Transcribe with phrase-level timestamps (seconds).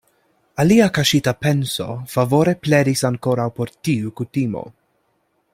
[0.61, 4.69] Alia kaŝita penso favore pledis ankoraŭ por tiu kutimo.